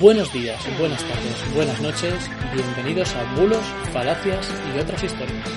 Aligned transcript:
Buenos 0.00 0.30
días, 0.32 0.60
buenas 0.78 1.02
tardes, 1.04 1.54
buenas 1.54 1.80
noches, 1.80 2.12
bienvenidos 2.52 3.14
a 3.14 3.22
Bulos, 3.34 3.62
Falacias 3.92 4.46
y 4.74 4.78
otras 4.78 5.02
historias. 5.02 5.48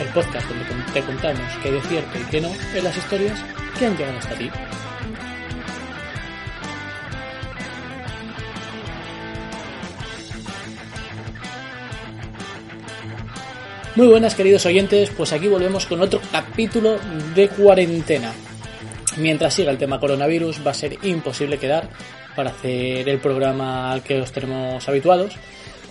El 0.00 0.08
podcast 0.08 0.48
donde 0.48 0.64
te 0.92 1.02
contamos 1.02 1.52
qué 1.62 1.70
de 1.70 1.80
cierto 1.82 2.18
y 2.18 2.24
qué 2.30 2.40
no 2.40 2.48
en 2.74 2.82
las 2.82 2.96
historias 2.96 3.38
que 3.78 3.86
han 3.86 3.96
llegado 3.96 4.18
hasta 4.18 4.34
ti. 4.34 4.50
Muy 13.94 14.08
buenas 14.08 14.34
queridos 14.34 14.66
oyentes, 14.66 15.10
pues 15.10 15.32
aquí 15.32 15.46
volvemos 15.46 15.86
con 15.86 16.00
otro 16.00 16.20
capítulo 16.32 16.98
de 17.34 17.48
cuarentena. 17.48 18.32
Mientras 19.16 19.54
siga 19.54 19.70
el 19.70 19.78
tema 19.78 19.98
coronavirus 19.98 20.66
va 20.66 20.72
a 20.72 20.74
ser 20.74 20.98
imposible 21.02 21.58
quedar 21.58 21.88
para 22.34 22.50
hacer 22.50 23.08
el 23.08 23.18
programa 23.18 23.90
al 23.90 24.02
que 24.02 24.20
os 24.20 24.30
tenemos 24.30 24.86
habituados. 24.88 25.34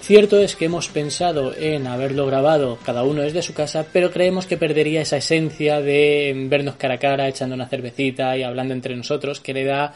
Cierto 0.02 0.40
es 0.40 0.56
que 0.56 0.66
hemos 0.66 0.90
pensado 0.90 1.52
en 1.58 1.88
haberlo 1.88 2.28
grabado 2.28 2.78
cada 2.86 3.02
uno 3.02 3.24
desde 3.24 3.42
su 3.42 3.56
casa, 3.56 3.88
pero 3.92 4.12
creemos 4.12 4.46
que 4.46 4.58
perdería 4.58 5.02
esa 5.02 5.18
esencia 5.18 5.82
de 5.82 6.46
vernos 6.48 6.76
cara 6.76 6.94
a 6.94 7.00
cara, 7.00 7.28
echando 7.28 7.56
una 7.56 7.68
cervecita 7.68 8.38
y 8.38 8.44
hablando 8.44 8.76
entre 8.76 8.96
nosotros, 8.96 9.40
que 9.40 9.56
le 9.56 9.64
da 9.64 9.96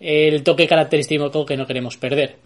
el 0.00 0.42
toque 0.42 0.66
característico 0.66 1.44
que 1.44 1.58
no 1.58 1.66
queremos 1.66 1.98
perder. 1.98 2.36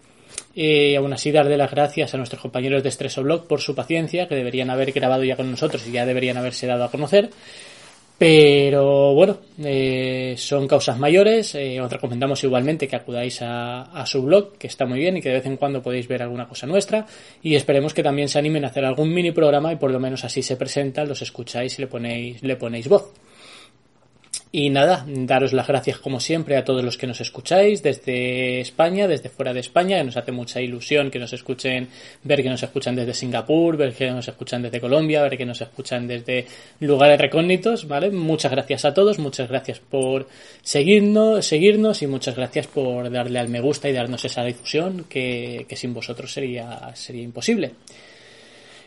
Y 0.53 0.95
aún 0.95 1.13
así 1.13 1.31
darle 1.31 1.55
las 1.55 1.71
gracias 1.71 2.13
a 2.13 2.17
nuestros 2.17 2.41
compañeros 2.41 2.83
de 2.83 2.91
Stressoblog 2.91 3.47
por 3.47 3.61
su 3.61 3.73
paciencia, 3.73 4.27
que 4.27 4.35
deberían 4.35 4.69
haber 4.69 4.91
grabado 4.91 5.23
ya 5.23 5.37
con 5.37 5.49
nosotros 5.49 5.87
y 5.87 5.93
ya 5.93 6.05
deberían 6.05 6.35
haberse 6.35 6.67
dado 6.67 6.83
a 6.83 6.91
conocer. 6.91 7.29
Pero 8.17 9.13
bueno, 9.13 9.39
eh, 9.61 10.35
son 10.37 10.67
causas 10.67 10.97
mayores. 10.97 11.53
Eh, 11.55 11.81
os 11.81 11.91
recomendamos 11.91 12.43
igualmente 12.45 12.87
que 12.87 12.95
acudáis 12.95 13.41
a, 13.41 13.81
a, 13.81 14.05
su 14.05 14.23
blog, 14.23 14.53
que 14.57 14.67
está 14.67 14.85
muy 14.85 14.99
bien 14.99 15.17
y 15.17 15.21
que 15.21 15.29
de 15.29 15.35
vez 15.35 15.45
en 15.45 15.57
cuando 15.57 15.81
podéis 15.81 16.07
ver 16.07 16.21
alguna 16.21 16.47
cosa 16.47 16.65
nuestra. 16.65 17.05
Y 17.43 17.55
esperemos 17.55 17.93
que 17.93 18.03
también 18.03 18.29
se 18.29 18.39
animen 18.39 18.63
a 18.63 18.67
hacer 18.69 18.85
algún 18.85 19.13
mini 19.13 19.31
programa 19.31 19.73
y 19.73 19.75
por 19.75 19.91
lo 19.91 19.99
menos 19.99 20.23
así 20.23 20.41
se 20.41 20.55
presentan, 20.55 21.09
los 21.09 21.21
escucháis 21.21 21.77
y 21.77 21.81
le 21.81 21.87
ponéis, 21.87 22.41
le 22.41 22.55
ponéis 22.55 22.87
voz. 22.87 23.11
Y 24.57 24.69
nada, 24.69 25.03
daros 25.05 25.51
las 25.51 25.67
gracias 25.67 25.97
como 25.97 26.21
siempre 26.21 26.55
a 26.55 26.63
todos 26.63 26.81
los 26.81 26.97
que 26.97 27.07
nos 27.07 27.19
escucháis 27.19 27.83
desde 27.83 28.61
España, 28.61 29.05
desde 29.05 29.27
fuera 29.27 29.53
de 29.53 29.59
España, 29.59 29.97
que 29.97 30.05
nos 30.05 30.15
hace 30.15 30.31
mucha 30.31 30.61
ilusión 30.61 31.11
que 31.11 31.19
nos 31.19 31.33
escuchen, 31.33 31.89
ver 32.23 32.41
que 32.41 32.47
nos 32.47 32.63
escuchan 32.63 32.95
desde 32.95 33.13
Singapur, 33.13 33.75
ver 33.75 33.93
que 33.93 34.09
nos 34.09 34.25
escuchan 34.25 34.61
desde 34.61 34.79
Colombia, 34.79 35.23
ver 35.23 35.37
que 35.37 35.45
nos 35.45 35.59
escuchan 35.59 36.07
desde 36.07 36.45
lugares 36.79 37.19
recónditos, 37.19 37.85
¿vale? 37.85 38.11
Muchas 38.11 38.49
gracias 38.49 38.85
a 38.85 38.93
todos, 38.93 39.19
muchas 39.19 39.49
gracias 39.49 39.81
por 39.81 40.29
seguirnos, 40.61 41.45
seguirnos 41.45 42.01
y 42.01 42.07
muchas 42.07 42.37
gracias 42.37 42.67
por 42.67 43.11
darle 43.11 43.39
al 43.39 43.49
me 43.49 43.59
gusta 43.59 43.89
y 43.89 43.91
darnos 43.91 44.23
esa 44.23 44.45
difusión 44.45 45.03
que, 45.09 45.65
que 45.67 45.75
sin 45.75 45.93
vosotros 45.93 46.31
sería, 46.31 46.95
sería 46.95 47.23
imposible. 47.23 47.73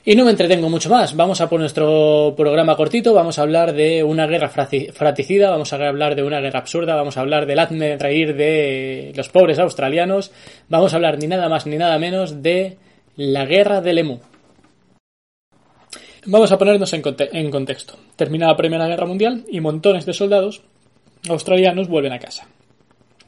Y 0.05 0.15
no 0.15 0.25
me 0.25 0.31
entretengo 0.31 0.71
mucho 0.71 0.89
más. 0.89 1.15
Vamos 1.17 1.41
a 1.41 1.49
por 1.49 1.61
nuestro 1.61 2.35
programa 2.37 2.77
cortito. 2.77 3.13
Vamos 3.13 3.39
a 3.39 3.43
hablar 3.43 3.75
de 3.75 4.03
una 4.03 4.27
guerra 4.27 4.49
fratricida. 4.49 5.51
Vamos 5.51 5.73
a 5.73 5.77
hablar 5.77 6.15
de 6.15 6.23
una 6.23 6.41
guerra 6.41 6.61
absurda. 6.61 6.95
Vamos 6.95 7.17
a 7.17 7.21
hablar 7.21 7.47
del 7.47 7.59
hazme 7.59 7.99
reír 7.99 8.35
de 8.35 9.13
los 9.15 9.29
pobres 9.29 9.59
australianos. 9.59 10.31
Vamos 10.69 10.93
a 10.93 10.97
hablar 10.97 11.19
ni 11.19 11.27
nada 11.27 11.49
más 11.49 11.67
ni 11.67 11.77
nada 11.77 11.99
menos 11.99 12.43
de 12.43 12.79
la 13.17 13.45
guerra 13.45 13.81
del 13.81 13.99
Emu. 13.99 14.19
Vamos 16.27 16.53
a 16.53 16.59
ponernos 16.59 16.93
en, 16.93 17.03
en 17.33 17.51
contexto. 17.51 17.95
Termina 18.17 18.47
la 18.47 18.57
Primera 18.57 18.87
Guerra 18.87 19.07
Mundial 19.07 19.45
y 19.51 19.61
montones 19.61 20.07
de 20.07 20.15
soldados 20.15 20.63
australianos 21.29 21.89
vuelven 21.89 22.13
a 22.13 22.19
casa. 22.19 22.47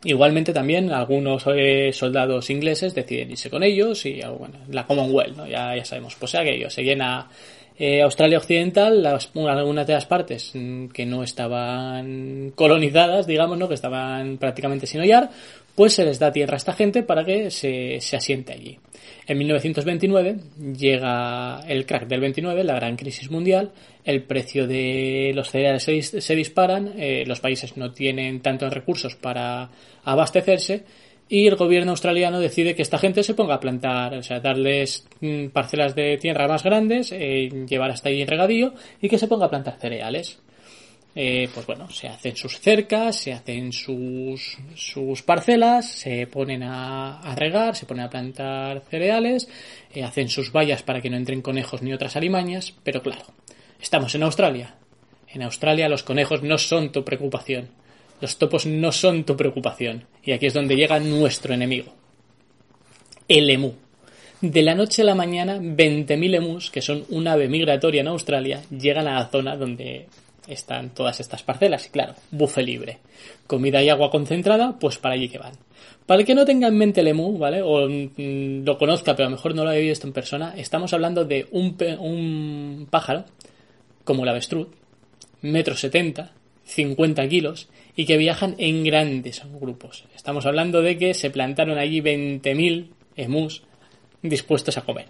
Igualmente 0.03 0.55
también 0.55 0.91
algunos 0.93 1.45
eh, 1.47 1.91
soldados 1.93 2.49
ingleses 2.49 2.95
deciden 2.95 3.33
irse 3.33 3.51
con 3.51 3.63
ellos 3.63 4.07
y 4.07 4.21
bueno, 4.39 4.55
la 4.71 4.87
Commonwealth, 4.87 5.37
¿no? 5.37 5.47
ya, 5.47 5.77
ya 5.77 5.85
sabemos, 5.85 6.17
pues 6.19 6.35
aquello, 6.35 6.71
se 6.71 6.83
llena 6.83 7.29
eh, 7.79 8.03
Australia 8.03 8.39
Occidental, 8.39 9.03
las, 9.03 9.31
algunas 9.35 9.87
de 9.87 9.93
las 9.95 10.07
partes 10.07 10.53
mm, 10.55 10.89
que 10.89 11.07
no 11.07 11.23
estaban 11.23 12.53
colonizadas, 12.55 13.27
digamos, 13.27 13.57
¿no? 13.57 13.69
que 13.69 13.75
estaban 13.75 14.39
prácticamente 14.39 14.87
sin 14.87 15.01
hollar, 15.01 15.31
pues 15.81 15.95
se 15.95 16.05
les 16.05 16.19
da 16.19 16.31
tierra 16.31 16.53
a 16.53 16.57
esta 16.59 16.75
gente 16.75 17.03
para 17.03 17.25
que 17.25 17.51
se, 17.51 17.97
asiente 18.15 18.53
allí. 18.53 18.79
En 19.27 19.39
1929 19.39 20.37
llega 20.79 21.63
el 21.67 21.87
crack 21.87 22.07
del 22.07 22.21
29, 22.21 22.65
la 22.65 22.75
gran 22.75 22.97
crisis 22.97 23.31
mundial, 23.31 23.73
el 24.05 24.25
precio 24.25 24.67
de 24.67 25.33
los 25.35 25.49
cereales 25.49 25.85
se, 25.85 26.35
disparan, 26.35 26.93
eh, 26.99 27.25
los 27.27 27.41
países 27.41 27.79
no 27.79 27.93
tienen 27.93 28.43
tantos 28.43 28.75
recursos 28.75 29.17
para 29.17 29.71
abastecerse 30.05 30.85
y 31.31 31.47
el 31.47 31.57
gobierno 31.57 31.93
australiano 31.93 32.41
decide 32.41 32.75
que 32.75 32.83
esta 32.83 32.99
gente 32.99 33.23
se 33.23 33.33
ponga 33.33 33.55
a 33.55 33.61
plantar, 33.61 34.13
o 34.13 34.23
sea, 34.23 34.39
darles 34.39 35.09
mm, 35.23 35.47
parcelas 35.47 35.95
de 35.95 36.19
tierra 36.19 36.47
más 36.47 36.63
grandes, 36.63 37.11
eh, 37.11 37.49
llevar 37.67 37.91
hasta 37.91 38.11
allí 38.11 38.27
regadío 38.27 38.75
y 39.01 39.09
que 39.09 39.17
se 39.17 39.29
ponga 39.29 39.47
a 39.47 39.51
plantar 39.51 39.79
cereales. 39.81 40.41
Eh, 41.15 41.49
pues 41.53 41.67
bueno, 41.67 41.91
se 41.91 42.09
hacen 42.09 42.37
sus 42.37 42.61
cercas, 42.61 43.17
se 43.17 43.33
hacen 43.33 43.73
sus, 43.73 44.57
sus 44.77 45.23
parcelas, 45.23 45.91
se 45.91 46.27
ponen 46.29 46.63
a, 46.63 47.35
regar, 47.37 47.75
se 47.75 47.87
ponen 47.87 48.05
a 48.05 48.11
plantar 48.11 48.83
cereales, 48.89 49.49
eh, 49.93 50.05
hacen 50.05 50.29
sus 50.29 50.53
vallas 50.53 50.83
para 50.83 51.01
que 51.01 51.11
no 51.11 51.17
entren 51.17 51.43
conejos 51.43 51.83
ni 51.83 51.93
otras 51.93 52.15
alimañas, 52.15 52.75
pero 52.85 53.03
claro, 53.03 53.25
estamos 53.81 54.15
en 54.15 54.23
Australia. 54.23 54.77
En 55.29 55.43
Australia 55.43 55.89
los 55.89 56.05
conejos 56.05 56.43
no 56.43 56.59
son 56.59 56.93
tu 56.93 57.05
preocupación, 57.05 57.71
los 58.21 58.39
topos 58.39 58.67
no 58.67 58.93
son 58.93 59.25
tu 59.25 59.37
preocupación, 59.37 60.07
y 60.23 60.33
aquí 60.33 60.47
es 60.47 60.55
donde 60.55 60.77
llega 60.77 61.01
nuestro 61.01 61.55
enemigo, 61.55 61.93
el 63.27 63.51
emú. 63.51 63.75
De 64.41 64.63
la 64.63 64.75
noche 64.75 65.03
a 65.03 65.05
la 65.05 65.15
mañana, 65.15 65.59
20.000 65.59 66.37
emus, 66.37 66.71
que 66.71 66.81
son 66.81 67.05
un 67.11 67.29
ave 67.29 67.49
migratoria 67.49 68.01
en 68.01 68.09
Australia, 68.09 68.63
llegan 68.71 69.07
a 69.07 69.15
la 69.15 69.29
zona 69.29 69.55
donde 69.55 70.07
están 70.49 70.91
todas 70.91 71.21
estas 71.21 71.43
parcelas. 71.43 71.87
Y 71.87 71.91
claro, 71.91 72.15
bufe 72.31 72.63
libre. 72.63 72.99
Comida 73.47 73.83
y 73.83 73.89
agua 73.89 74.11
concentrada, 74.11 74.77
pues 74.79 74.99
para 74.99 75.15
allí 75.15 75.29
que 75.29 75.39
van. 75.39 75.53
Para 76.07 76.21
el 76.21 76.27
que 76.27 76.35
no 76.35 76.45
tenga 76.45 76.69
en 76.69 76.77
mente 76.77 77.01
el 77.01 77.09
emu, 77.09 77.39
¿vale? 77.39 77.63
O 77.63 77.89
mm, 77.89 78.65
lo 78.65 78.79
conozca, 78.79 79.15
pero 79.15 79.27
a 79.27 79.31
lo 79.31 79.37
mejor 79.37 79.55
no 79.55 79.65
lo 79.65 79.71
haya 79.71 79.81
visto 79.81 80.07
en 80.07 80.13
persona, 80.13 80.55
estamos 80.57 80.93
hablando 80.93 81.25
de 81.25 81.47
un, 81.53 81.77
un 82.01 82.89
pájaro, 82.91 83.25
como 84.05 84.25
el 84.25 84.29
avestruz, 84.29 84.69
metro 85.43 85.77
setenta, 85.77 86.33
50 86.65 87.29
kilos, 87.29 87.69
y 87.97 88.07
que 88.07 88.17
viajan 88.17 88.55
en 88.59 88.85
grandes 88.85 89.43
grupos. 89.61 90.05
Estamos 90.15 90.47
hablando 90.47 90.83
de 90.83 90.99
que 90.99 91.15
se 91.15 91.31
plantaron 91.31 91.79
allí 91.79 92.01
20.000 92.01 92.89
emus 93.17 93.63
dispuestos 94.23 94.79
a 94.79 94.83
comer. 94.83 95.07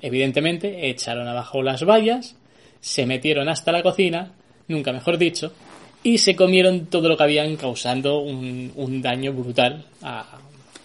Evidentemente, 0.00 0.90
echaron 0.90 1.28
abajo 1.28 1.62
las 1.62 1.84
vallas, 1.84 2.36
se 2.80 3.06
metieron 3.06 3.48
hasta 3.48 3.72
la 3.72 3.82
cocina, 3.82 4.32
nunca 4.68 4.92
mejor 4.92 5.18
dicho, 5.18 5.52
y 6.02 6.18
se 6.18 6.34
comieron 6.34 6.86
todo 6.86 7.08
lo 7.08 7.16
que 7.16 7.22
habían 7.22 7.56
causando 7.56 8.18
un, 8.20 8.72
un 8.74 9.02
daño 9.02 9.32
brutal 9.32 9.84
a, 10.02 10.38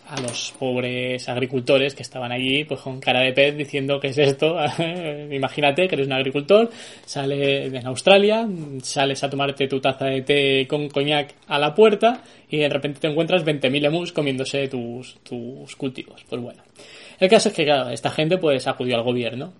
a, 0.08 0.22
los 0.22 0.54
pobres 0.58 1.28
agricultores 1.28 1.96
que 1.96 2.04
estaban 2.04 2.32
allí 2.32 2.64
pues 2.66 2.82
con 2.82 3.00
cara 3.00 3.22
de 3.22 3.34
pez 3.34 3.58
diciendo 3.58 4.00
que 4.00 4.10
es 4.10 4.18
esto 4.18 4.58
imagínate 5.32 5.88
que 5.88 5.96
eres 5.96 6.08
un 6.08 6.14
agricultor 6.14 6.70
sales 7.06 7.74
en 7.74 7.88
Australia 7.88 8.48
sales 8.84 9.24
a 9.24 9.30
tomarte 9.30 9.68
tu 9.68 9.80
taza 9.82 10.06
de 10.06 10.22
té 10.22 10.68
con 10.68 10.88
coñac 10.88 11.34
a 11.48 11.58
la 11.60 11.74
puerta 11.74 12.22
y 12.50 12.58
de 12.58 12.70
repente 12.70 13.00
te 13.00 13.08
encuentras 13.08 13.44
20.000 13.44 13.88
emus 13.88 14.14
comiéndose 14.14 14.70
tus, 14.70 15.18
tus 15.24 15.76
cultivos. 15.76 16.24
Pues 16.30 16.42
bueno 16.42 16.62
el 17.20 17.30
caso 17.30 17.50
es 17.50 17.56
que 17.56 17.66
claro, 17.66 17.90
esta 17.90 18.12
gente 18.12 18.38
pues 18.38 18.68
acudió 18.68 18.96
al 18.96 19.04
gobierno 19.04 19.52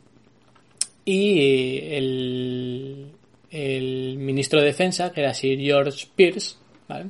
y 1.04 1.80
el, 1.96 3.08
el 3.52 4.18
ministro 4.18 4.60
de 4.60 4.68
Defensa, 4.68 5.12
que 5.12 5.22
era 5.22 5.34
Sir 5.34 5.60
George 5.60 6.08
Pierce, 6.16 6.56
¿vale? 6.88 7.08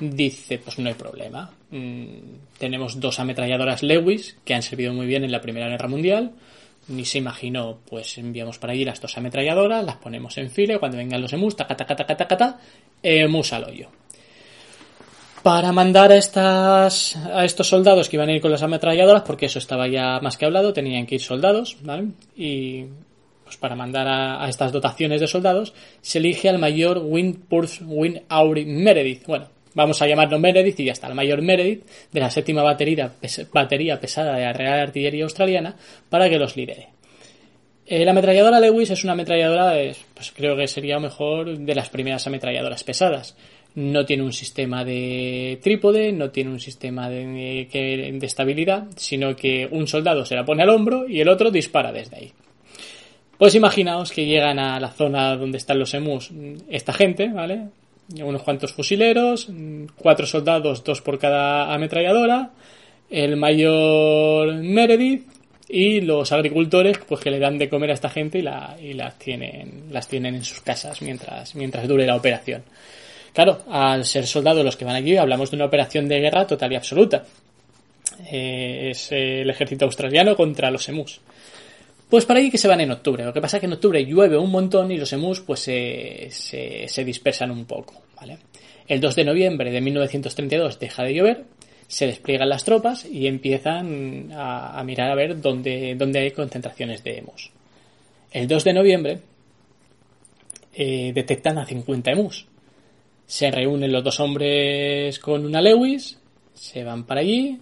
dice, 0.00 0.58
pues 0.58 0.78
no 0.78 0.88
hay 0.88 0.94
problema. 0.94 1.50
mm, 1.70 2.58
tenemos 2.58 2.98
dos 2.98 3.20
ametralladoras 3.20 3.82
Lewis 3.82 4.36
que 4.44 4.54
han 4.54 4.62
servido 4.62 4.92
muy 4.92 5.06
bien 5.06 5.24
en 5.24 5.32
la 5.32 5.40
Primera 5.40 5.68
Guerra 5.68 5.88
Mundial. 5.88 6.32
Ni 6.88 7.04
se 7.04 7.18
imaginó, 7.18 7.78
pues 7.88 8.18
enviamos 8.18 8.58
para 8.58 8.72
allí 8.72 8.84
las 8.84 9.00
dos 9.00 9.16
ametralladoras, 9.16 9.84
las 9.84 9.96
ponemos 9.96 10.36
en 10.38 10.50
fila 10.50 10.78
cuando 10.78 10.96
vengan 10.96 11.20
los 11.20 11.32
emus, 11.32 11.54
taca, 11.54 11.76
taca, 11.76 11.94
taca, 11.94 12.16
taca, 12.16 12.28
taca, 12.28 12.58
emus 13.02 13.52
al 13.52 13.64
hoyo. 13.64 13.88
Para 15.42 15.72
mandar 15.72 16.10
a, 16.12 16.16
estas, 16.16 17.16
a 17.16 17.44
estos 17.44 17.68
soldados 17.68 18.08
que 18.08 18.16
iban 18.16 18.28
a 18.28 18.32
ir 18.32 18.42
con 18.42 18.50
las 18.50 18.62
ametralladoras, 18.62 19.22
porque 19.22 19.46
eso 19.46 19.58
estaba 19.58 19.88
ya 19.88 20.20
más 20.20 20.36
que 20.36 20.46
hablado, 20.46 20.72
tenían 20.72 21.06
que 21.06 21.14
ir 21.14 21.22
soldados, 21.22 21.78
¿vale? 21.82 22.08
Y 22.36 22.86
pues 23.50 23.58
para 23.58 23.74
mandar 23.74 24.06
a, 24.06 24.48
estas 24.48 24.70
dotaciones 24.70 25.20
de 25.20 25.26
soldados, 25.26 25.74
se 26.02 26.18
elige 26.18 26.48
al 26.48 26.60
mayor 26.60 27.02
Windpurse 27.04 27.82
Win 27.82 28.22
Aury 28.28 28.64
Meredith. 28.64 29.26
Bueno, 29.26 29.48
vamos 29.74 30.00
a 30.00 30.06
llamarlo 30.06 30.38
Meredith 30.38 30.78
y 30.78 30.84
ya 30.84 30.92
está, 30.92 31.08
el 31.08 31.16
mayor 31.16 31.42
Meredith 31.42 31.82
de 32.12 32.20
la 32.20 32.30
séptima 32.30 32.62
batería, 32.62 33.10
batería 33.52 33.98
pesada 33.98 34.36
de 34.36 34.44
la 34.44 34.52
Real 34.52 34.78
Artillería 34.78 35.24
Australiana 35.24 35.74
para 36.08 36.30
que 36.30 36.38
los 36.38 36.56
lidere. 36.56 36.90
Eh, 37.86 38.04
la 38.04 38.12
ametralladora 38.12 38.60
Lewis 38.60 38.90
es 38.90 39.02
una 39.02 39.14
ametralladora, 39.14 39.74
pues 40.14 40.30
creo 40.30 40.56
que 40.56 40.68
sería 40.68 41.00
mejor 41.00 41.58
de 41.58 41.74
las 41.74 41.88
primeras 41.88 42.24
ametralladoras 42.28 42.84
pesadas. 42.84 43.36
No 43.74 44.06
tiene 44.06 44.22
un 44.22 44.32
sistema 44.32 44.84
de 44.84 45.58
trípode, 45.60 46.12
no 46.12 46.30
tiene 46.30 46.50
un 46.50 46.60
sistema 46.60 47.10
de, 47.10 47.66
de 47.68 48.26
estabilidad, 48.26 48.86
sino 48.94 49.34
que 49.34 49.66
un 49.68 49.88
soldado 49.88 50.24
se 50.24 50.36
la 50.36 50.44
pone 50.44 50.62
al 50.62 50.68
hombro 50.68 51.08
y 51.08 51.20
el 51.20 51.28
otro 51.28 51.50
dispara 51.50 51.90
desde 51.90 52.16
ahí. 52.16 52.32
Pues 53.40 53.54
imaginaos 53.54 54.12
que 54.12 54.26
llegan 54.26 54.58
a 54.58 54.78
la 54.78 54.90
zona 54.90 55.34
donde 55.34 55.56
están 55.56 55.78
los 55.78 55.94
emus 55.94 56.30
esta 56.68 56.92
gente, 56.92 57.28
¿vale? 57.28 57.68
Unos 58.22 58.42
cuantos 58.42 58.74
fusileros, 58.74 59.48
cuatro 59.96 60.26
soldados, 60.26 60.84
dos 60.84 61.00
por 61.00 61.18
cada 61.18 61.72
ametralladora, 61.72 62.50
el 63.08 63.38
mayor 63.38 64.56
Meredith 64.56 65.26
y 65.70 66.02
los 66.02 66.30
agricultores 66.32 66.98
pues 67.08 67.22
que 67.22 67.30
le 67.30 67.38
dan 67.38 67.56
de 67.56 67.70
comer 67.70 67.92
a 67.92 67.94
esta 67.94 68.10
gente 68.10 68.40
y, 68.40 68.42
la, 68.42 68.76
y 68.78 68.92
las 68.92 69.18
tienen 69.18 69.84
las 69.90 70.06
tienen 70.06 70.34
en 70.34 70.44
sus 70.44 70.60
casas 70.60 71.00
mientras 71.00 71.54
mientras 71.54 71.88
dure 71.88 72.04
la 72.04 72.16
operación. 72.16 72.62
Claro, 73.32 73.62
al 73.70 74.04
ser 74.04 74.26
soldados 74.26 74.62
los 74.62 74.76
que 74.76 74.84
van 74.84 74.96
allí 74.96 75.16
hablamos 75.16 75.50
de 75.50 75.56
una 75.56 75.64
operación 75.64 76.08
de 76.08 76.20
guerra 76.20 76.46
total 76.46 76.72
y 76.72 76.76
absoluta. 76.76 77.24
Eh, 78.30 78.88
es 78.90 79.10
el 79.12 79.48
ejército 79.48 79.86
australiano 79.86 80.36
contra 80.36 80.70
los 80.70 80.86
emus. 80.90 81.22
Pues 82.10 82.26
para 82.26 82.40
ahí 82.40 82.50
que 82.50 82.58
se 82.58 82.66
van 82.66 82.80
en 82.80 82.90
octubre. 82.90 83.24
Lo 83.24 83.32
que 83.32 83.40
pasa 83.40 83.56
es 83.56 83.60
que 83.60 83.66
en 83.66 83.72
octubre 83.72 84.04
llueve 84.04 84.36
un 84.36 84.50
montón 84.50 84.90
y 84.90 84.98
los 84.98 85.12
emus 85.12 85.40
pues 85.40 85.60
se, 85.60 87.04
dispersan 87.04 87.52
un 87.52 87.66
poco. 87.66 88.02
¿vale? 88.16 88.38
El 88.88 89.00
2 89.00 89.14
de 89.14 89.24
noviembre 89.24 89.70
de 89.70 89.80
1932 89.80 90.80
deja 90.80 91.04
de 91.04 91.14
llover, 91.14 91.44
se 91.86 92.08
despliegan 92.08 92.48
las 92.48 92.64
tropas 92.64 93.04
y 93.04 93.28
empiezan 93.28 94.30
a, 94.34 94.82
mirar 94.84 95.12
a 95.12 95.14
ver 95.14 95.40
dónde, 95.40 95.94
dónde, 95.96 96.18
hay 96.18 96.32
concentraciones 96.32 97.04
de 97.04 97.18
emus. 97.18 97.52
El 98.32 98.48
2 98.48 98.64
de 98.64 98.72
noviembre 98.72 99.20
eh, 100.74 101.12
detectan 101.14 101.58
a 101.58 101.66
50 101.66 102.10
emus. 102.10 102.46
Se 103.24 103.52
reúnen 103.52 103.92
los 103.92 104.02
dos 104.02 104.18
hombres 104.18 105.16
con 105.20 105.46
una 105.46 105.62
Lewis, 105.62 106.18
se 106.54 106.82
van 106.82 107.04
para 107.04 107.20
allí 107.20 107.60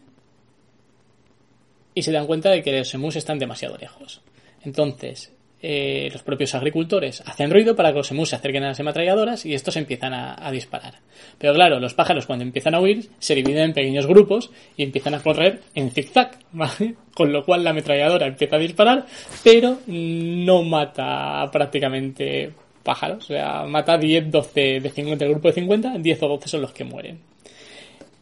y 1.92 2.02
se 2.02 2.12
dan 2.12 2.26
cuenta 2.26 2.48
de 2.48 2.62
que 2.62 2.78
los 2.78 2.94
emus 2.94 3.16
están 3.16 3.38
demasiado 3.38 3.76
lejos. 3.76 4.22
Entonces, 4.64 5.32
eh, 5.60 6.08
los 6.12 6.22
propios 6.22 6.54
agricultores 6.54 7.20
hacen 7.26 7.50
ruido 7.50 7.74
para 7.74 7.90
que 7.90 7.98
los 7.98 8.10
emus 8.12 8.28
se 8.28 8.36
acerquen 8.36 8.62
a 8.62 8.68
las 8.68 8.80
ametralladoras 8.80 9.44
y 9.44 9.54
estos 9.54 9.76
empiezan 9.76 10.14
a, 10.14 10.50
disparar. 10.52 10.94
Pero 11.36 11.52
claro, 11.54 11.80
los 11.80 11.94
pájaros 11.94 12.26
cuando 12.26 12.44
empiezan 12.44 12.76
a 12.76 12.80
huir 12.80 13.10
se 13.18 13.34
dividen 13.34 13.64
en 13.64 13.72
pequeños 13.72 14.06
grupos 14.06 14.50
y 14.76 14.84
empiezan 14.84 15.14
a 15.14 15.22
correr 15.22 15.60
en 15.74 15.90
zigzag, 15.90 16.38
¿vale? 16.52 16.94
Con 17.12 17.32
lo 17.32 17.44
cual 17.44 17.64
la 17.64 17.70
ametralladora 17.70 18.26
empieza 18.26 18.56
a 18.56 18.60
disparar, 18.60 19.06
pero 19.42 19.80
no 19.86 20.62
mata 20.62 21.48
prácticamente 21.50 22.52
pájaros. 22.84 23.24
O 23.24 23.26
sea, 23.34 23.64
mata 23.64 23.98
10, 23.98 24.30
12 24.30 24.80
de 24.80 24.90
50, 24.90 25.24
el 25.24 25.30
grupo 25.32 25.48
de 25.48 25.54
50, 25.54 25.98
10 25.98 26.22
o 26.22 26.28
12 26.28 26.48
son 26.48 26.62
los 26.62 26.72
que 26.72 26.84
mueren. 26.84 27.18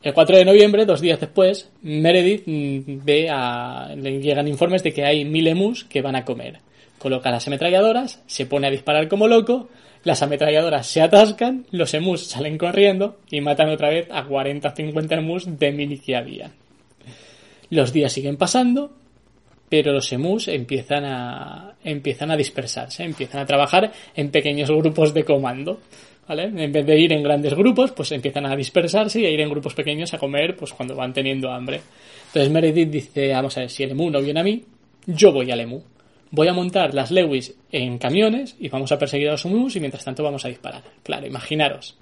El 0.03 0.15
4 0.15 0.37
de 0.37 0.45
noviembre, 0.45 0.85
dos 0.85 1.01
días 1.01 1.19
después, 1.19 1.71
Meredith 1.83 2.45
ve 2.47 3.29
a, 3.31 3.93
le 3.97 4.21
llegan 4.21 4.47
informes 4.47 4.83
de 4.83 4.93
que 4.93 5.05
hay 5.05 5.25
mil 5.25 5.47
emus 5.47 5.85
que 5.85 6.03
van 6.03 6.17
a 6.17 6.25
comer. 6.25 6.61
Coloca 6.99 7.31
las 7.31 7.47
ametralladoras, 7.47 8.23
se 8.27 8.47
pone 8.47 8.69
a 8.69 8.71
disparar 8.71 9.09
como 9.09 9.27
loco, 9.27 9.69
las 10.05 10.23
ametralladoras 10.23 10.87
se 10.87 11.03
atascan, 11.03 11.67
los 11.73 11.93
emus 11.95 12.29
salen 12.29 12.59
corriendo 12.59 13.19
y 13.31 13.41
matan 13.41 13.71
otra 13.71 13.89
vez 13.89 14.07
a 14.11 14.25
40 14.25 14.71
50 14.71 15.15
emus 15.17 15.59
de 15.59 15.73
mil 15.73 16.01
que 16.01 16.17
había. 16.17 16.53
Los 17.71 17.93
días 17.93 18.13
siguen 18.13 18.37
pasando, 18.37 18.93
pero 19.69 19.93
los 19.93 20.13
emus 20.13 20.47
empiezan 20.49 21.05
a, 21.05 21.75
empiezan 21.83 22.31
a 22.31 22.37
dispersarse, 22.37 23.03
empiezan 23.03 23.41
a 23.41 23.47
trabajar 23.47 23.93
en 24.15 24.31
pequeños 24.31 24.71
grupos 24.71 25.13
de 25.13 25.25
comando. 25.25 25.81
En 26.29 26.73
vez 26.73 26.85
de 26.85 26.99
ir 26.99 27.13
en 27.13 27.23
grandes 27.23 27.55
grupos, 27.55 27.93
pues 27.93 28.11
empiezan 28.11 28.47
a 28.47 28.57
dispersarse 28.57 29.21
y 29.21 29.27
a 29.27 29.31
ir 29.31 29.41
en 29.41 29.49
grupos 29.49 29.75
pequeños 29.75 30.13
a 30.13 30.19
comer, 30.19 30.57
pues 30.57 30.73
cuando 30.73 30.97
van 30.97 31.13
teniendo 31.13 31.51
hambre. 31.51 31.81
Entonces 32.27 32.51
Meredith 32.51 32.91
dice, 32.91 33.33
vamos 33.33 33.57
a 33.57 33.61
ver, 33.61 33.71
si 33.71 33.85
el 33.85 33.93
emu 33.93 34.11
no 34.11 34.21
viene 34.21 34.41
a 34.41 34.43
mí, 34.43 34.65
yo 35.07 35.33
voy 35.33 35.51
al 35.51 35.61
emu. 35.61 35.81
Voy 36.33 36.49
a 36.49 36.53
montar 36.53 36.93
las 36.95 37.13
Lewis 37.13 37.55
en 37.71 37.99
camiones 37.99 38.57
y 38.59 38.69
vamos 38.69 38.91
a 38.91 38.99
perseguir 38.99 39.29
a 39.29 39.33
los 39.33 39.45
emus 39.45 39.77
y 39.77 39.81
mientras 39.81 40.05
tanto 40.05 40.25
vamos 40.25 40.45
a 40.45 40.49
disparar. 40.49 40.83
Claro, 41.05 41.27
imaginaros. 41.27 41.97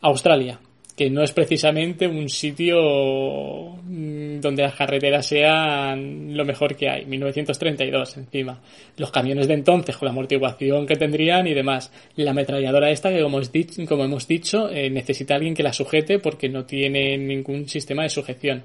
Australia, 0.00 0.60
que 0.96 1.08
no 1.08 1.22
es 1.22 1.32
precisamente 1.32 2.06
un 2.06 2.28
sitio 2.28 3.76
mm, 3.84 4.40
donde 4.40 4.62
las 4.62 4.74
carreteras 4.74 5.26
sean 5.26 6.36
lo 6.36 6.44
mejor 6.44 6.76
que 6.76 6.88
hay. 6.88 7.06
1932 7.06 8.18
encima. 8.18 8.60
Los 8.96 9.10
camiones 9.10 9.48
de 9.48 9.54
entonces 9.54 9.96
con 9.96 10.06
la 10.06 10.12
amortiguación 10.12 10.86
que 10.86 10.96
tendrían 10.96 11.46
y 11.46 11.54
demás. 11.54 11.90
La 12.16 12.32
ametralladora 12.32 12.90
esta 12.90 13.10
que 13.10 13.22
como, 13.22 14.04
hemos 14.04 14.28
dicho 14.28 14.68
eh, 14.70 14.90
necesita 14.90 15.34
alguien 15.34 15.54
que 15.54 15.62
la 15.62 15.72
sujete 15.72 16.18
porque 16.18 16.48
no 16.48 16.64
tiene 16.64 17.16
ningún 17.16 17.68
sistema 17.68 18.02
de 18.02 18.10
sujeción. 18.10 18.64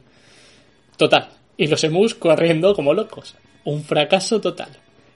Total. 0.98 1.30
Y 1.56 1.68
los 1.68 1.84
emus 1.84 2.16
corriendo 2.16 2.76
como 2.76 2.94
locos. 2.94 3.36
Un 3.64 3.84
fracaso 3.84 4.42
total. 4.42 4.70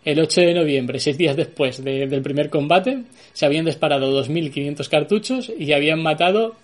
El 0.04 0.20
8 0.20 0.42
de 0.42 0.54
noviembre, 0.56 1.00
seis 1.00 1.16
días 1.16 1.36
después 1.36 1.84
del 1.84 2.22
primer 2.24 2.50
combate, 2.50 3.04
se 3.34 3.46
habían 3.46 3.66
disparado 3.66 4.20
2.500 4.24 4.90
cartuchos 4.90 5.52
y 5.56 5.74
habían 5.74 6.02
matado 6.02 6.56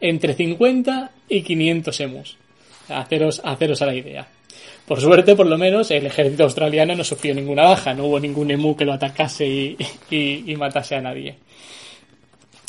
entre 0.00 0.34
50 0.34 1.10
y 1.28 1.42
500 1.42 2.00
emus. 2.00 2.36
Haceros, 2.88 3.40
haceros 3.44 3.82
a 3.82 3.86
la 3.86 3.94
idea. 3.94 4.28
Por 4.86 5.00
suerte, 5.00 5.34
por 5.34 5.46
lo 5.46 5.58
menos, 5.58 5.90
el 5.90 6.06
ejército 6.06 6.44
australiano 6.44 6.94
no 6.94 7.02
sufrió 7.02 7.34
ninguna 7.34 7.64
baja, 7.64 7.92
no 7.92 8.04
hubo 8.06 8.20
ningún 8.20 8.52
emu 8.52 8.76
que 8.76 8.84
lo 8.84 8.92
atacase 8.92 9.76
y, 10.10 10.56
matase 10.56 10.94
a 10.94 11.00
nadie. 11.00 11.34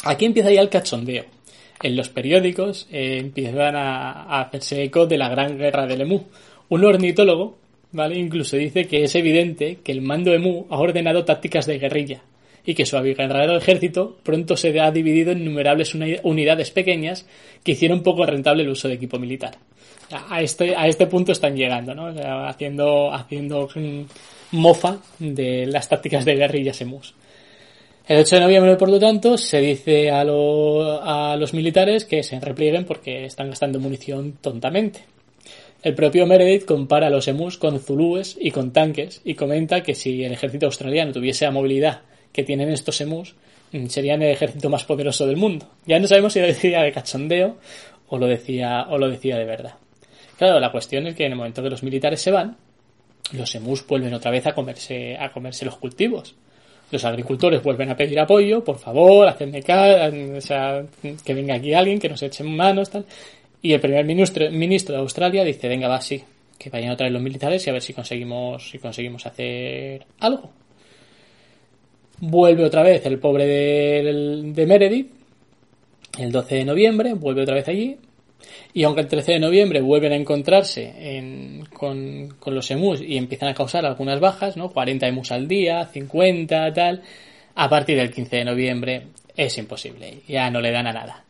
Aquí 0.03 0.25
empieza 0.25 0.51
ya 0.51 0.62
el 0.62 0.69
cachondeo. 0.69 1.25
En 1.84 1.96
los 1.96 2.10
periódicos 2.10 2.88
eh, 2.91 3.19
empiezan 3.19 3.75
a, 3.75 4.41
hacerse 4.41 4.84
eco 4.84 5.05
de 5.05 5.19
la 5.19 5.29
gran 5.29 5.60
guerra 5.60 5.86
del 5.86 6.01
emu. 6.01 6.24
Un 6.69 6.86
ornitólogo, 6.86 7.60
¿vale? 7.91 8.17
Incluso 8.17 8.57
dice 8.57 8.88
que 8.88 9.03
es 9.03 9.13
evidente 9.13 9.77
que 9.84 9.91
el 9.91 10.01
mando 10.01 10.34
emu 10.34 10.65
ha 10.72 10.79
ordenado 10.79 11.24
tácticas 11.24 11.67
de 11.67 11.77
guerrilla, 11.77 12.24
y 12.67 12.75
que 12.75 12.86
su 12.86 12.97
abigarrado 12.97 13.55
ejército 13.55 14.17
pronto 14.24 14.57
se 14.57 14.77
ha 14.77 14.91
dividido 14.91 15.31
en 15.31 15.41
innumerables 15.41 15.95
unidades 15.95 16.69
pequeñas 16.69 17.25
que 17.63 17.71
hicieron 17.71 18.03
poco 18.03 18.25
rentable 18.25 18.63
el 18.63 18.69
uso 18.69 18.89
de 18.89 18.95
equipo 18.95 19.17
militar. 19.17 19.55
A 20.12 20.41
este, 20.41 20.75
este 20.86 21.07
punto 21.07 21.31
están 21.31 21.55
llegando, 21.55 21.95
¿no? 21.95 22.07
haciendo, 22.45 23.13
haciendo 23.13 23.69
mofa 24.51 24.97
de 25.17 25.65
las 25.65 25.88
tácticas 25.88 26.25
de 26.25 26.36
guerrillas 26.36 26.81
emus. 26.81 27.15
El 28.05 28.19
8 28.19 28.36
de 28.36 28.41
noviembre, 28.41 28.75
por 28.75 28.89
lo 28.89 29.00
tanto, 29.00 29.38
se 29.38 29.62
dice 29.62 30.12
a, 30.12 30.21
a 30.21 31.38
los 31.38 31.53
militares 31.53 32.03
que 32.03 32.21
se 32.21 32.38
replieguen 32.41 32.83
porque 32.83 33.24
están 33.24 33.50
gastando 33.50 33.79
munición 33.79 34.33
tontamente. 34.41 35.00
El 35.83 35.95
propio 35.95 36.25
Meredith 36.25 36.65
compara 36.65 37.07
a 37.07 37.12
los 37.12 37.29
emus 37.29 37.57
con 37.57 37.79
zulúes 37.79 38.38
y 38.38 38.51
con 38.51 38.74
tanques 38.74 39.21
y 39.24 39.36
comenta 39.36 39.83
que 39.83 39.95
si 39.95 40.25
el 40.25 40.33
ejército 40.33 40.65
australiano 40.65 41.13
tuviese 41.13 41.45
la 41.45 41.51
movilidad 41.51 42.01
que 42.31 42.43
tienen 42.43 42.69
estos 42.69 43.00
emus 43.01 43.36
mm, 43.72 43.88
serían 43.88 44.22
el 44.22 44.31
ejército 44.31 44.69
más 44.69 44.84
poderoso 44.84 45.25
del 45.25 45.38
mundo. 45.38 45.67
Ya 45.86 46.00
no 46.00 46.07
sabemos 46.07 46.34
si 46.34 46.39
lo 46.39 46.48
decía 46.48 46.81
de 46.81 46.91
cachondeo 46.91 47.57
o 48.10 48.17
lo 48.17 48.27
decía, 48.27 48.88
o 48.89 48.98
lo 48.98 49.10
decía 49.10 49.38
de 49.38 49.46
verdad. 49.46 49.75
Claro, 50.38 50.60
la 50.60 50.72
cuestión 50.72 51.07
es 51.07 51.15
que 51.15 51.25
en 51.25 51.31
el 51.31 51.38
momento 51.38 51.63
que 51.63 51.69
los 51.69 51.84
militares 51.84 52.22
se 52.22 52.31
van, 52.31 52.55
los 53.34 53.53
emus 53.55 53.86
vuelven 53.86 54.13
otra 54.13 54.31
vez 54.31 54.46
a 54.48 54.53
comerse, 54.53 55.17
a 55.17 55.31
comerse 55.31 55.65
los 55.65 55.77
cultivos. 55.77 56.36
Los 56.89 57.03
agricultores 57.03 57.62
vuelven 57.62 57.89
a 57.89 57.98
pedir 57.98 58.19
apoyo, 58.19 58.63
por 58.63 58.79
favor, 58.79 59.27
hacedme 59.27 59.62
caso, 59.62 60.15
o 60.38 60.41
sea, 60.41 60.86
que 61.25 61.34
venga 61.34 61.55
aquí 61.55 61.74
alguien, 61.74 62.00
que 62.00 62.07
nos 62.07 62.24
echen 62.24 62.55
manos, 62.55 62.89
tal. 62.89 63.05
Y 63.62 63.74
el 63.74 63.81
primer 63.81 64.05
ministro, 64.05 64.50
ministro 64.51 64.96
de 64.96 65.01
Australia 65.01 65.43
dice, 65.43 65.67
venga, 65.67 65.89
va, 65.89 66.00
sí, 66.00 66.24
que 66.57 66.69
vayan 66.69 66.91
otra 66.91 67.05
vez 67.05 67.13
los 67.13 67.22
militares 67.22 67.65
y 67.67 67.69
a 67.69 67.74
ver 67.74 67.81
si 67.81 67.93
conseguimos, 67.93 68.69
si 68.69 68.79
conseguimos 68.79 69.25
hacer 69.25 70.05
algo. 70.19 70.50
Vuelve 72.19 72.65
otra 72.65 72.83
vez 72.83 73.05
el 73.05 73.19
pobre 73.19 73.45
de, 73.45 74.51
de 74.53 74.65
Meredith, 74.65 75.12
el 76.17 76.31
12 76.31 76.55
de 76.55 76.65
noviembre, 76.65 77.13
vuelve 77.13 77.43
otra 77.43 77.55
vez 77.55 77.67
allí 77.67 77.97
Y 78.74 78.83
aunque 78.83 79.01
el 79.01 79.07
13 79.07 79.33
de 79.33 79.39
noviembre 79.39 79.81
vuelven 79.81 80.13
a 80.13 80.15
encontrarse 80.15 81.63
con, 81.74 82.36
con, 82.39 82.55
los 82.55 82.71
emus 82.71 83.01
y 83.01 83.17
empiezan 83.17 83.50
a 83.50 83.53
causar 83.53 83.86
algunas 83.86 84.19
bajas, 84.19 84.57
¿no? 84.57 84.71
40 84.71 85.07
emus 85.07 85.31
al 85.31 85.47
día, 85.47 85.86
50, 85.86 86.74
tal, 86.74 87.03
a 87.55 87.69
partir 87.69 87.97
del 87.97 88.12
15 88.12 88.36
de 88.38 88.45
noviembre 88.45 89.07
es 89.36 89.57
imposible, 89.57 90.19
ya 90.27 90.50
no 90.50 90.62
le 90.62 90.71
dan 90.71 90.88
a 90.88 90.93
nada. 90.93 91.24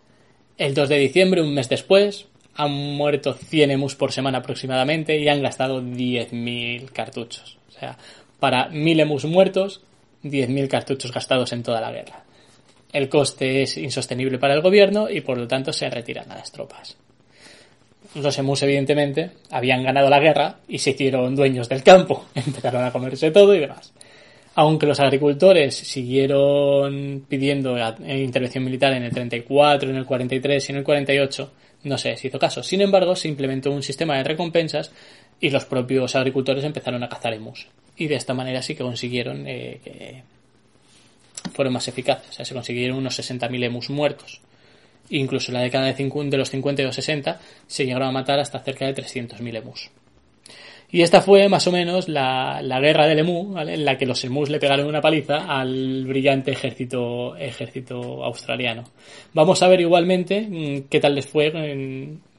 El 0.57 0.73
2 0.73 0.89
de 0.89 0.97
diciembre, 0.97 1.41
un 1.41 1.53
mes 1.53 1.69
después, 1.69 2.27
han 2.55 2.71
muerto 2.71 3.33
100 3.33 3.71
emus 3.71 3.95
por 3.95 4.11
semana 4.11 4.39
aproximadamente 4.39 5.17
y 5.17 5.27
han 5.27 5.43
gastado 5.43 5.81
10.000 5.81 6.89
cartuchos. 6.91 7.57
O 7.69 7.71
sea, 7.71 7.97
para 8.39 8.69
1.000 8.71 9.01
emus 9.01 9.25
muertos, 9.25 9.81
10.000 10.23 10.67
cartuchos 10.67 11.11
gastados 11.11 11.51
en 11.53 11.63
toda 11.63 11.81
la 11.81 11.91
guerra. 11.91 12.23
El 12.91 13.09
coste 13.09 13.63
es 13.63 13.77
insostenible 13.77 14.39
para 14.39 14.53
el 14.53 14.61
gobierno 14.61 15.09
y 15.09 15.21
por 15.21 15.37
lo 15.37 15.47
tanto 15.47 15.73
se 15.73 15.89
retiran 15.89 16.31
a 16.31 16.35
las 16.35 16.51
tropas. 16.51 16.97
Los 18.15 18.37
emus, 18.39 18.63
evidentemente, 18.63 19.31
habían 19.51 19.83
ganado 19.83 20.09
la 20.09 20.19
guerra 20.19 20.57
y 20.67 20.77
se 20.77 20.91
hicieron 20.91 21.35
dueños 21.35 21.67
del 21.67 21.83
campo. 21.83 22.25
Empezaron 22.35 22.83
a 22.83 22.91
comerse 22.91 23.31
todo 23.31 23.53
y 23.53 23.59
demás. 23.59 23.93
Aunque 24.55 24.87
los 24.87 24.99
agricultores 24.99 25.75
siguieron 25.75 27.25
pidiendo 27.27 27.77
intervención 28.07 28.63
militar 28.63 28.93
en 28.93 29.03
el 29.03 29.11
34, 29.11 29.89
en 29.89 29.97
el 29.97 30.05
43 30.05 30.69
y 30.69 30.71
en 30.71 30.77
el 30.79 30.83
48, 30.83 31.51
no 31.83 31.97
se 31.97 32.15
hizo 32.23 32.39
caso. 32.39 32.63
Sin 32.63 32.81
embargo, 32.81 33.15
se 33.15 33.27
implementó 33.27 33.69
un 33.69 33.83
sistema 33.83 34.17
de 34.17 34.23
recompensas 34.23 34.91
y 35.39 35.51
los 35.51 35.65
propios 35.65 36.15
agricultores 36.15 36.63
empezaron 36.63 37.03
a 37.03 37.09
cazar 37.09 37.33
emus. 37.33 37.67
Y 37.97 38.07
de 38.07 38.15
esta 38.15 38.33
manera 38.33 38.61
sí 38.61 38.75
que 38.75 38.83
consiguieron 38.83 39.45
eh, 39.47 39.79
que 39.83 40.23
fueron 41.53 41.73
más 41.73 41.87
eficaces. 41.87 42.29
O 42.29 42.33
sea, 42.33 42.45
se 42.45 42.53
consiguieron 42.53 42.97
unos 42.97 43.19
60.000 43.19 43.63
emus 43.63 43.89
muertos. 43.89 44.41
Incluso 45.09 45.51
en 45.51 45.55
la 45.55 45.61
década 45.61 45.85
de, 45.85 46.37
los 46.37 46.49
50 46.49 46.81
y 46.81 46.85
los 46.85 46.95
60 46.95 47.39
se 47.65 47.85
llegaron 47.85 48.09
a 48.09 48.11
matar 48.11 48.39
hasta 48.39 48.59
cerca 48.59 48.85
de 48.85 48.95
300.000 48.95 49.57
emus. 49.57 49.89
Y 50.89 51.01
esta 51.01 51.21
fue 51.21 51.49
más 51.49 51.67
o 51.67 51.71
menos 51.71 52.07
la, 52.07 52.61
guerra 52.81 53.07
del 53.07 53.19
emú, 53.19 53.57
en 53.59 53.83
la 53.83 53.97
que 53.97 54.05
los 54.05 54.23
emus 54.23 54.49
le 54.49 54.59
pegaron 54.59 54.87
una 54.87 55.01
paliza 55.01 55.59
al 55.59 56.05
brillante 56.05 56.51
ejército, 56.51 57.35
ejército 57.35 58.23
australiano. 58.23 58.85
Vamos 59.33 59.61
a 59.63 59.67
ver 59.67 59.81
igualmente 59.81 60.41
mm, 60.41 60.87
qué 60.89 60.99
tal 60.99 61.15
les 61.15 61.27
fue 61.27 61.51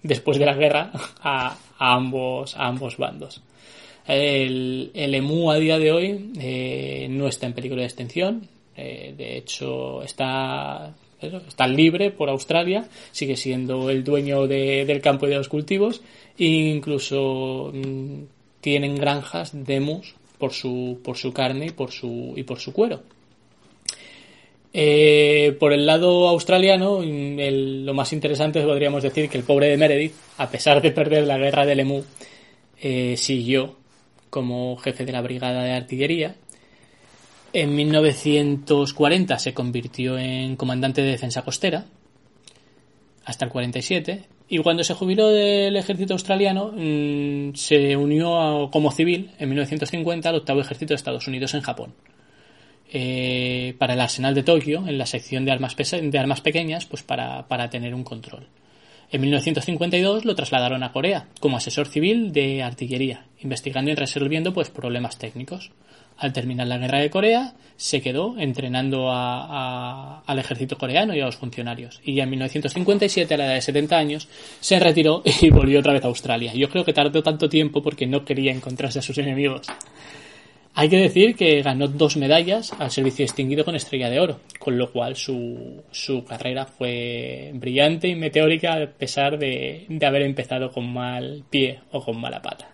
después 0.03 0.39
de 0.39 0.47
la 0.47 0.55
guerra 0.55 0.91
a, 1.21 1.57
ambos, 1.79 2.57
a 2.57 2.67
ambos 2.67 2.97
bandos. 2.97 3.43
El, 4.09 4.91
el, 4.95 5.15
emú 5.15 5.51
a 5.51 5.59
día 5.59 5.79
de 5.79 5.93
hoy 5.93 6.33
eh, 6.41 7.09
no 7.11 7.29
está 7.29 7.47
en 7.47 7.53
peligro 7.53 7.77
de 7.79 7.85
extinción, 7.85 8.49
eh, 8.75 9.15
de 9.17 9.37
hecho 9.37 10.03
está 10.03 10.95
está 11.21 11.67
libre 11.67 12.11
por 12.11 12.31
Australia, 12.31 12.89
sigue 13.13 13.37
siendo 13.37 13.91
el 13.91 14.05
dueño 14.05 14.47
del 14.47 15.01
campo 15.01 15.27
y 15.27 15.31
de 15.31 15.37
los 15.37 15.49
cultivos, 15.49 16.01
incluso 16.39 17.73
mm, 17.75 18.23
tienen 18.61 18.95
granjas 18.97 19.51
de 19.53 19.75
emus 19.77 20.15
por 20.39 20.53
su, 20.53 21.01
por 21.03 21.17
su 21.17 21.33
carne 21.33 21.67
y 21.67 21.71
por 21.71 21.91
su, 21.91 22.35
y 22.37 22.45
por 22.45 22.61
su 22.61 22.73
cuero. 22.73 23.03
Eh, 24.73 25.57
por 25.59 25.73
el 25.73 25.87
lado 25.87 26.29
australiano, 26.29 27.01
lo 27.03 27.95
más 27.95 28.13
interesante 28.13 28.63
podríamos 28.63 29.03
decir 29.03 29.29
que 29.29 29.39
el 29.39 29.45
pobre 29.45 29.69
de 29.69 29.77
Meredith, 29.77 30.15
a 30.37 30.49
pesar 30.49 30.81
de 30.81 30.93
perder 30.93 31.27
la 31.27 31.39
guerra 31.39 31.67
del 31.67 32.05
eh, 32.81 33.17
siguió 33.17 33.77
como 34.31 34.77
jefe 34.77 35.05
de 35.05 35.13
la 35.13 35.23
brigada 35.23 35.63
de 35.63 35.73
artillería. 35.73 36.37
En 37.53 37.75
1940 37.75 39.39
se 39.39 39.55
convirtió 39.55 40.19
en 40.19 40.57
comandante 40.57 41.03
de 41.03 41.11
defensa 41.11 41.43
costera, 41.43 41.87
hasta 43.25 43.45
el 43.45 43.51
47, 43.51 44.25
y 44.49 44.59
cuando 44.59 44.83
se 44.85 44.95
jubiló 44.95 45.29
del 45.29 45.77
ejército 45.77 46.15
australiano, 46.15 46.73
mm, 46.75 47.55
se 47.55 47.97
unió 47.97 48.71
como 48.73 48.91
civil 48.91 49.31
en 49.39 49.49
1950 49.51 50.29
al 50.29 50.37
octavo 50.37 50.61
ejército 50.61 50.93
de 50.93 50.97
Estados 50.97 51.29
Unidos 51.29 51.55
en 51.55 51.61
Japón. 51.61 51.95
Eh, 52.91 53.75
para 53.79 53.93
el 53.93 54.01
arsenal 54.01 54.35
de 54.35 54.43
Tokio, 54.43 54.85
en 54.87 54.97
la 54.97 55.05
sección 55.05 55.45
de 55.45 55.53
armas, 55.53 55.77
de 55.77 56.19
armas 56.19 56.41
pequeñas, 56.41 56.87
pues 56.87 57.03
para, 57.03 57.47
para 57.47 57.69
tener 57.69 57.95
un 57.95 58.05
control. 58.05 58.47
En 59.11 59.23
1952 59.23 60.27
lo 60.27 60.35
trasladaron 60.35 60.83
a 60.83 60.93
Corea 60.93 61.29
como 61.41 61.57
asesor 61.57 61.89
civil 61.89 62.33
de 62.33 62.63
artillería, 62.63 63.25
investigando 63.41 63.91
y 63.91 63.95
resolviendo 63.95 64.53
pues 64.53 64.69
problemas 64.69 65.17
técnicos. 65.17 65.71
Al 66.19 66.33
terminar 66.33 66.67
la 66.67 66.79
guerra 66.79 66.99
de 66.99 67.11
Corea, 67.11 67.55
se 67.77 68.03
quedó 68.03 68.37
entrenando 68.39 69.09
al 69.11 70.39
ejército 70.39 70.77
coreano 70.77 71.15
y 71.15 71.21
a 71.21 71.27
los 71.27 71.37
funcionarios. 71.37 72.01
Y 72.05 72.21
en 72.21 72.29
1957, 72.29 73.33
a 73.33 73.37
la 73.37 73.47
edad 73.47 73.55
de 73.55 73.63
70 73.63 73.97
años, 73.97 74.29
se 74.61 74.81
retiró 74.81 75.23
y 75.41 75.49
volvió 75.51 75.79
otra 75.79 75.93
vez 75.93 76.05
a 76.05 76.09
Australia. 76.09 76.53
Yo 76.55 76.69
creo 76.69 76.85
que 76.85 76.93
tardó 76.93 77.23
tanto 77.23 77.49
tiempo 77.49 77.83
porque 77.83 78.07
no 78.07 78.25
quería 78.25 78.53
encontrarse 78.53 78.99
a 78.99 79.03
sus 79.03 79.17
enemigos. 79.19 79.69
Hay 80.75 80.89
que 80.89 80.97
decir 80.97 81.35
que 81.35 81.61
ganó 81.63 81.89
dos 81.89 82.17
medallas 82.17 82.73
al 82.79 82.91
servicio 82.91 83.25
distinguido 83.25 83.65
con 83.65 83.75
estrella 83.75 84.11
de 84.11 84.21
oro, 84.21 84.41
con 84.59 84.79
lo 84.79 84.93
cual 84.93 85.17
su, 85.17 85.83
su 85.91 86.25
carrera 86.25 86.67
fue 86.67 87.51
brillante 87.55 88.09
y 88.09 88.15
meteórica 88.15 88.75
a 88.75 88.87
pesar 88.87 89.39
de, 89.39 89.87
de 89.89 90.07
haber 90.07 90.23
empezado 90.23 90.71
con 90.71 90.93
mal 90.93 91.43
pie 91.51 91.81
o 91.91 92.05
con 92.05 92.21
mala 92.21 92.41
pata. 92.41 92.69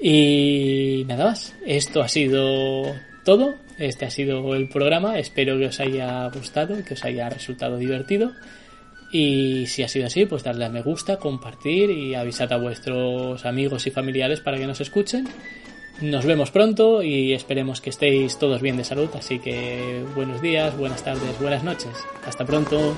Y 0.00 1.04
nada 1.08 1.26
más, 1.26 1.56
esto 1.66 2.00
ha 2.00 2.08
sido 2.08 2.94
todo. 3.24 3.54
Este 3.78 4.06
ha 4.06 4.10
sido 4.10 4.54
el 4.54 4.68
programa. 4.68 5.18
Espero 5.18 5.58
que 5.58 5.66
os 5.66 5.80
haya 5.80 6.28
gustado 6.28 6.78
y 6.78 6.82
que 6.82 6.94
os 6.94 7.04
haya 7.04 7.28
resultado 7.28 7.76
divertido. 7.76 8.32
Y 9.18 9.64
si 9.66 9.82
ha 9.82 9.88
sido 9.88 10.08
así, 10.08 10.26
pues 10.26 10.42
darle 10.44 10.66
a 10.66 10.68
me 10.68 10.82
gusta, 10.82 11.16
compartir 11.16 11.90
y 11.90 12.14
avisar 12.14 12.52
a 12.52 12.58
vuestros 12.58 13.46
amigos 13.46 13.86
y 13.86 13.90
familiares 13.90 14.40
para 14.40 14.58
que 14.58 14.66
nos 14.66 14.82
escuchen. 14.82 15.26
Nos 16.02 16.26
vemos 16.26 16.50
pronto 16.50 17.02
y 17.02 17.32
esperemos 17.32 17.80
que 17.80 17.88
estéis 17.88 18.38
todos 18.38 18.60
bien 18.60 18.76
de 18.76 18.84
salud. 18.84 19.08
Así 19.14 19.38
que 19.38 20.04
buenos 20.14 20.42
días, 20.42 20.76
buenas 20.76 21.02
tardes, 21.02 21.40
buenas 21.40 21.64
noches. 21.64 21.96
Hasta 22.26 22.44
pronto. 22.44 22.94